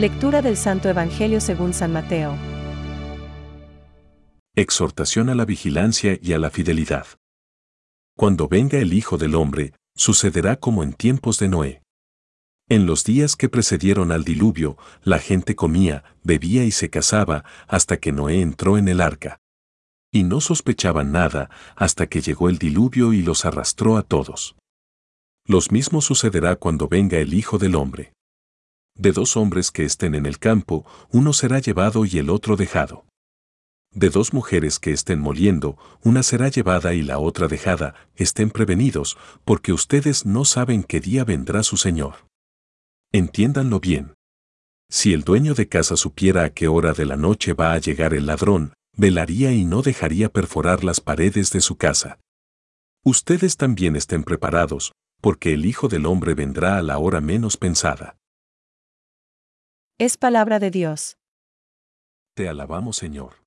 Lectura 0.00 0.40
del 0.40 0.56
Santo 0.56 0.88
Evangelio 0.88 1.42
según 1.42 1.74
San 1.74 1.92
Mateo. 1.92 2.34
Exhortación 4.56 5.28
a 5.28 5.34
la 5.34 5.44
vigilancia 5.44 6.18
y 6.22 6.32
a 6.32 6.38
la 6.38 6.48
fidelidad. 6.48 7.06
Cuando 8.16 8.48
venga 8.48 8.78
el 8.78 8.94
Hijo 8.94 9.18
del 9.18 9.34
Hombre, 9.34 9.74
sucederá 9.94 10.56
como 10.56 10.82
en 10.84 10.94
tiempos 10.94 11.38
de 11.38 11.48
Noé. 11.50 11.82
En 12.70 12.86
los 12.86 13.04
días 13.04 13.36
que 13.36 13.50
precedieron 13.50 14.10
al 14.10 14.24
diluvio, 14.24 14.78
la 15.02 15.18
gente 15.18 15.54
comía, 15.54 16.02
bebía 16.22 16.64
y 16.64 16.70
se 16.70 16.88
casaba 16.88 17.44
hasta 17.68 17.98
que 17.98 18.10
Noé 18.10 18.40
entró 18.40 18.78
en 18.78 18.88
el 18.88 19.02
arca. 19.02 19.38
Y 20.10 20.22
no 20.22 20.40
sospechaban 20.40 21.12
nada 21.12 21.50
hasta 21.76 22.06
que 22.06 22.22
llegó 22.22 22.48
el 22.48 22.56
diluvio 22.56 23.12
y 23.12 23.20
los 23.20 23.44
arrastró 23.44 23.98
a 23.98 24.02
todos. 24.02 24.56
Los 25.44 25.70
mismos 25.70 26.06
sucederá 26.06 26.56
cuando 26.56 26.88
venga 26.88 27.18
el 27.18 27.34
Hijo 27.34 27.58
del 27.58 27.74
Hombre. 27.74 28.14
De 28.96 29.12
dos 29.12 29.36
hombres 29.36 29.70
que 29.70 29.84
estén 29.84 30.14
en 30.14 30.26
el 30.26 30.38
campo, 30.38 30.86
uno 31.10 31.32
será 31.32 31.58
llevado 31.58 32.04
y 32.04 32.18
el 32.18 32.30
otro 32.30 32.56
dejado. 32.56 33.04
De 33.92 34.08
dos 34.08 34.32
mujeres 34.32 34.78
que 34.78 34.92
estén 34.92 35.18
moliendo, 35.18 35.76
una 36.04 36.22
será 36.22 36.48
llevada 36.48 36.94
y 36.94 37.02
la 37.02 37.18
otra 37.18 37.48
dejada, 37.48 37.94
estén 38.14 38.50
prevenidos, 38.50 39.18
porque 39.44 39.72
ustedes 39.72 40.24
no 40.24 40.44
saben 40.44 40.84
qué 40.84 41.00
día 41.00 41.24
vendrá 41.24 41.64
su 41.64 41.76
Señor. 41.76 42.14
Entiéndanlo 43.10 43.80
bien. 43.80 44.14
Si 44.88 45.12
el 45.12 45.22
dueño 45.22 45.54
de 45.54 45.68
casa 45.68 45.96
supiera 45.96 46.44
a 46.44 46.50
qué 46.50 46.68
hora 46.68 46.92
de 46.92 47.04
la 47.04 47.16
noche 47.16 47.52
va 47.52 47.72
a 47.72 47.78
llegar 47.78 48.14
el 48.14 48.26
ladrón, 48.26 48.74
velaría 48.96 49.52
y 49.52 49.64
no 49.64 49.82
dejaría 49.82 50.28
perforar 50.28 50.84
las 50.84 51.00
paredes 51.00 51.50
de 51.50 51.60
su 51.60 51.76
casa. 51.76 52.20
Ustedes 53.04 53.56
también 53.56 53.96
estén 53.96 54.22
preparados, 54.22 54.92
porque 55.20 55.52
el 55.52 55.66
Hijo 55.66 55.88
del 55.88 56.06
Hombre 56.06 56.34
vendrá 56.34 56.76
a 56.76 56.82
la 56.82 56.98
hora 56.98 57.20
menos 57.20 57.56
pensada. 57.56 58.16
Es 60.00 60.16
palabra 60.16 60.58
de 60.58 60.70
Dios. 60.70 61.18
Te 62.34 62.48
alabamos, 62.48 62.96
Señor. 62.96 63.44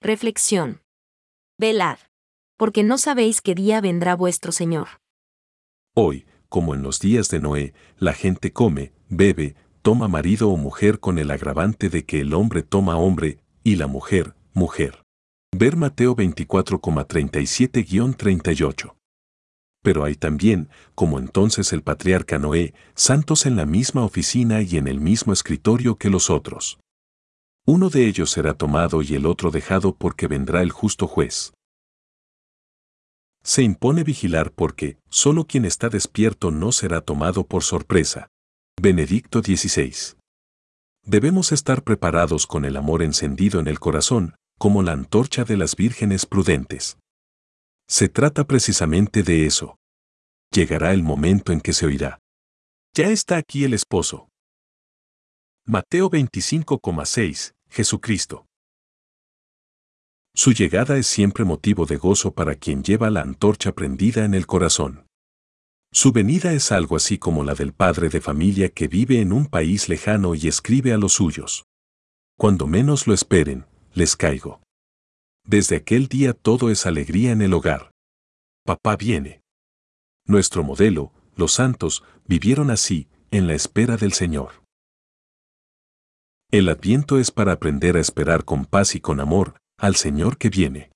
Reflexión. 0.00 0.80
Velad, 1.58 1.98
porque 2.56 2.84
no 2.84 2.98
sabéis 2.98 3.40
qué 3.40 3.56
día 3.56 3.80
vendrá 3.80 4.14
vuestro 4.14 4.52
Señor. 4.52 4.86
Hoy, 5.96 6.24
como 6.48 6.76
en 6.76 6.84
los 6.84 7.00
días 7.00 7.30
de 7.30 7.40
Noé, 7.40 7.74
la 7.96 8.12
gente 8.12 8.52
come, 8.52 8.92
bebe, 9.08 9.56
toma 9.82 10.06
marido 10.06 10.50
o 10.50 10.56
mujer 10.56 11.00
con 11.00 11.18
el 11.18 11.32
agravante 11.32 11.88
de 11.88 12.04
que 12.04 12.20
el 12.20 12.32
hombre 12.32 12.62
toma 12.62 12.96
hombre 12.96 13.40
y 13.64 13.74
la 13.74 13.88
mujer, 13.88 14.36
mujer. 14.54 15.02
Ver 15.50 15.74
Mateo 15.74 16.14
24,37-38. 16.14 18.97
Pero 19.88 20.04
hay 20.04 20.16
también, 20.16 20.68
como 20.94 21.18
entonces 21.18 21.72
el 21.72 21.80
patriarca 21.82 22.38
Noé, 22.38 22.74
santos 22.94 23.46
en 23.46 23.56
la 23.56 23.64
misma 23.64 24.04
oficina 24.04 24.60
y 24.60 24.76
en 24.76 24.86
el 24.86 25.00
mismo 25.00 25.32
escritorio 25.32 25.96
que 25.96 26.10
los 26.10 26.28
otros. 26.28 26.78
Uno 27.64 27.88
de 27.88 28.06
ellos 28.06 28.30
será 28.30 28.52
tomado 28.52 29.00
y 29.00 29.14
el 29.14 29.24
otro 29.24 29.50
dejado 29.50 29.94
porque 29.94 30.26
vendrá 30.26 30.60
el 30.60 30.72
justo 30.72 31.06
juez. 31.06 31.54
Se 33.42 33.62
impone 33.62 34.04
vigilar 34.04 34.52
porque 34.52 34.98
solo 35.08 35.46
quien 35.46 35.64
está 35.64 35.88
despierto 35.88 36.50
no 36.50 36.70
será 36.70 37.00
tomado 37.00 37.46
por 37.46 37.62
sorpresa. 37.64 38.28
Benedicto 38.78 39.40
XVI. 39.40 40.18
Debemos 41.06 41.50
estar 41.50 41.82
preparados 41.82 42.46
con 42.46 42.66
el 42.66 42.76
amor 42.76 43.02
encendido 43.02 43.58
en 43.58 43.68
el 43.68 43.80
corazón, 43.80 44.34
como 44.58 44.82
la 44.82 44.92
antorcha 44.92 45.44
de 45.44 45.56
las 45.56 45.76
vírgenes 45.76 46.26
prudentes. 46.26 46.98
Se 47.90 48.10
trata 48.10 48.44
precisamente 48.44 49.22
de 49.22 49.46
eso. 49.46 49.77
Llegará 50.52 50.92
el 50.92 51.02
momento 51.02 51.52
en 51.52 51.60
que 51.60 51.72
se 51.72 51.86
oirá. 51.86 52.18
Ya 52.94 53.08
está 53.08 53.36
aquí 53.36 53.64
el 53.64 53.74
esposo. 53.74 54.28
Mateo 55.66 56.10
25,6 56.10 57.52
Jesucristo. 57.70 58.46
Su 60.34 60.52
llegada 60.52 60.96
es 60.96 61.06
siempre 61.06 61.44
motivo 61.44 61.84
de 61.84 61.96
gozo 61.96 62.32
para 62.32 62.54
quien 62.54 62.82
lleva 62.82 63.10
la 63.10 63.20
antorcha 63.20 63.72
prendida 63.72 64.24
en 64.24 64.34
el 64.34 64.46
corazón. 64.46 65.06
Su 65.92 66.12
venida 66.12 66.52
es 66.52 66.70
algo 66.70 66.96
así 66.96 67.18
como 67.18 67.44
la 67.44 67.54
del 67.54 67.72
padre 67.72 68.08
de 68.08 68.20
familia 68.20 68.68
que 68.68 68.88
vive 68.88 69.20
en 69.20 69.32
un 69.32 69.46
país 69.46 69.88
lejano 69.88 70.34
y 70.34 70.46
escribe 70.48 70.92
a 70.92 70.98
los 70.98 71.14
suyos. 71.14 71.64
Cuando 72.38 72.66
menos 72.66 73.06
lo 73.06 73.14
esperen, 73.14 73.66
les 73.94 74.16
caigo. 74.16 74.62
Desde 75.44 75.76
aquel 75.76 76.08
día 76.08 76.34
todo 76.34 76.70
es 76.70 76.86
alegría 76.86 77.32
en 77.32 77.42
el 77.42 77.52
hogar. 77.54 77.90
Papá 78.64 78.96
viene. 78.96 79.40
Nuestro 80.28 80.62
modelo, 80.62 81.10
los 81.36 81.54
santos, 81.54 82.04
vivieron 82.26 82.70
así, 82.70 83.08
en 83.30 83.46
la 83.46 83.54
espera 83.54 83.96
del 83.96 84.12
Señor. 84.12 84.62
El 86.50 86.68
adviento 86.68 87.18
es 87.18 87.30
para 87.30 87.52
aprender 87.52 87.96
a 87.96 88.00
esperar 88.00 88.44
con 88.44 88.66
paz 88.66 88.94
y 88.94 89.00
con 89.00 89.20
amor, 89.20 89.56
al 89.78 89.96
Señor 89.96 90.36
que 90.36 90.50
viene. 90.50 90.92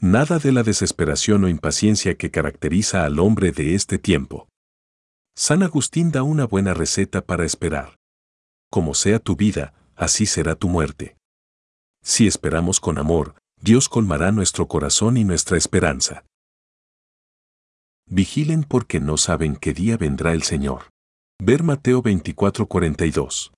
Nada 0.00 0.38
de 0.38 0.52
la 0.52 0.62
desesperación 0.62 1.44
o 1.44 1.48
impaciencia 1.48 2.18
que 2.18 2.30
caracteriza 2.30 3.06
al 3.06 3.20
hombre 3.20 3.52
de 3.52 3.74
este 3.74 3.98
tiempo. 3.98 4.48
San 5.34 5.62
Agustín 5.62 6.12
da 6.12 6.22
una 6.22 6.44
buena 6.44 6.74
receta 6.74 7.24
para 7.24 7.46
esperar. 7.46 7.96
Como 8.70 8.92
sea 8.92 9.18
tu 9.18 9.34
vida, 9.34 9.72
así 9.96 10.26
será 10.26 10.56
tu 10.56 10.68
muerte. 10.68 11.16
Si 12.02 12.26
esperamos 12.26 12.80
con 12.80 12.98
amor, 12.98 13.34
Dios 13.62 13.88
colmará 13.88 14.30
nuestro 14.30 14.68
corazón 14.68 15.16
y 15.16 15.24
nuestra 15.24 15.56
esperanza. 15.56 16.26
Vigilen 18.06 18.64
porque 18.64 19.00
no 19.00 19.16
saben 19.16 19.56
qué 19.56 19.72
día 19.72 19.96
vendrá 19.96 20.32
el 20.32 20.42
Señor. 20.42 20.90
Ver 21.40 21.62
Mateo 21.62 22.02
24:42. 22.02 23.52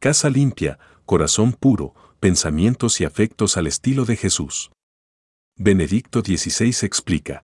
Casa 0.00 0.30
limpia, 0.30 0.78
corazón 1.06 1.52
puro, 1.52 1.94
pensamientos 2.20 3.00
y 3.00 3.04
afectos 3.04 3.56
al 3.56 3.66
estilo 3.66 4.04
de 4.04 4.16
Jesús. 4.16 4.70
Benedicto 5.56 6.20
XVI 6.20 6.86
explica. 6.86 7.42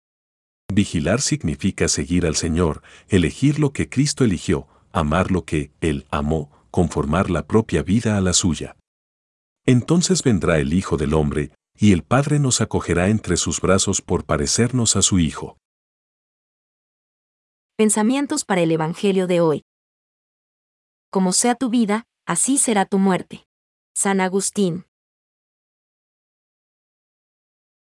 Vigilar 0.72 1.20
significa 1.20 1.88
seguir 1.88 2.26
al 2.26 2.36
Señor, 2.36 2.82
elegir 3.08 3.58
lo 3.58 3.72
que 3.72 3.88
Cristo 3.88 4.24
eligió, 4.24 4.68
amar 4.92 5.30
lo 5.30 5.44
que 5.44 5.72
Él 5.80 6.06
amó, 6.10 6.50
conformar 6.70 7.30
la 7.30 7.46
propia 7.46 7.82
vida 7.82 8.16
a 8.16 8.20
la 8.20 8.32
suya. 8.32 8.76
Entonces 9.66 10.22
vendrá 10.22 10.58
el 10.58 10.72
Hijo 10.72 10.96
del 10.96 11.14
Hombre, 11.14 11.52
y 11.78 11.92
el 11.92 12.02
Padre 12.02 12.38
nos 12.38 12.60
acogerá 12.60 13.08
entre 13.08 13.36
sus 13.36 13.60
brazos 13.60 14.00
por 14.02 14.24
parecernos 14.24 14.96
a 14.96 15.02
su 15.02 15.18
Hijo. 15.18 15.56
Pensamientos 17.82 18.44
para 18.44 18.60
el 18.60 18.70
Evangelio 18.70 19.26
de 19.26 19.40
hoy. 19.40 19.64
Como 21.10 21.32
sea 21.32 21.56
tu 21.56 21.68
vida, 21.68 22.04
así 22.26 22.56
será 22.56 22.86
tu 22.86 23.00
muerte. 23.00 23.44
San 23.92 24.20
Agustín. 24.20 24.86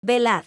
Velad. 0.04 0.46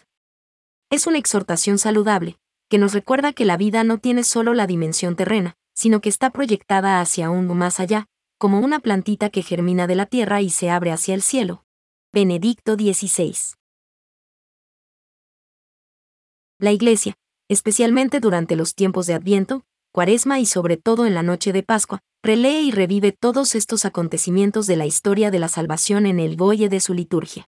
Es 0.89 1.09
una 1.09 1.19
exhortación 1.19 1.79
saludable, 1.79 2.39
que 2.69 2.79
nos 2.79 2.93
recuerda 2.93 3.33
que 3.33 3.45
la 3.45 3.57
vida 3.57 3.83
no 3.83 3.99
tiene 3.99 4.23
solo 4.23 4.55
la 4.55 4.69
dimensión 4.69 5.17
terrena, 5.17 5.57
sino 5.75 6.01
que 6.01 6.11
está 6.11 6.31
proyectada 6.31 7.01
hacia 7.01 7.29
un 7.29 7.49
más 7.59 7.81
allá, 7.81 8.07
como 8.39 8.61
una 8.61 8.79
plantita 8.79 9.31
que 9.31 9.43
germina 9.43 9.89
de 9.89 9.97
la 9.97 10.07
tierra 10.07 10.43
y 10.43 10.51
se 10.51 10.71
abre 10.71 10.93
hacia 10.93 11.17
el 11.17 11.23
cielo. 11.23 11.65
Benedicto 12.13 12.77
XVI. 12.77 13.35
La 16.61 16.71
Iglesia, 16.71 17.17
especialmente 17.51 18.21
durante 18.21 18.55
los 18.55 18.77
tiempos 18.77 19.07
de 19.07 19.15
Adviento, 19.15 19.65
Cuaresma 19.93 20.39
y 20.39 20.47
sobre 20.47 20.77
todo 20.77 21.05
en 21.05 21.15
la 21.15 21.25
noche 21.25 21.53
de 21.53 21.65
Pascua, 21.65 21.99
relee 22.23 22.63
y 22.63 22.71
revive 22.71 23.11
todos 23.11 23.57
estos 23.57 23.85
acontecimientos 23.85 24.69
de 24.69 24.77
la 24.77 24.87
historia 24.87 25.33
de 25.33 25.41
la 25.41 25.49
salvación 25.49 26.07
en 26.07 26.21
el 26.21 26.37
goye 26.37 26.69
de 26.69 26.79
su 26.79 26.95
liturgia. 26.95 27.47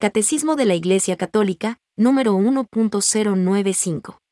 Catecismo 0.00 0.56
de 0.56 0.64
la 0.64 0.74
Iglesia 0.74 1.16
Católica, 1.16 1.78
número 1.96 2.34
1.095. 2.36 4.23